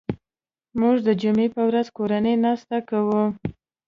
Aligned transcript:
موږ 0.79 0.95
د 1.07 1.09
جمعې 1.21 1.47
په 1.55 1.61
ورځ 1.67 1.87
کورنۍ 1.97 2.35
ناسته 2.45 2.77
کوو 2.89 3.23